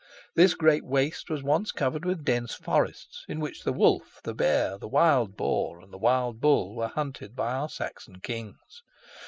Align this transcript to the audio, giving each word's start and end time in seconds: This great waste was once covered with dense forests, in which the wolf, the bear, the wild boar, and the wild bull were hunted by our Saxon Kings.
This 0.33 0.55
great 0.55 0.83
waste 0.83 1.29
was 1.29 1.43
once 1.43 1.71
covered 1.71 2.05
with 2.05 2.25
dense 2.25 2.55
forests, 2.55 3.23
in 3.27 3.39
which 3.39 3.63
the 3.63 3.71
wolf, 3.71 4.19
the 4.23 4.33
bear, 4.33 4.79
the 4.79 4.87
wild 4.87 5.37
boar, 5.37 5.79
and 5.79 5.93
the 5.93 5.99
wild 5.99 6.41
bull 6.41 6.73
were 6.73 6.87
hunted 6.87 7.35
by 7.35 7.53
our 7.53 7.69
Saxon 7.69 8.19
Kings. 8.19 8.81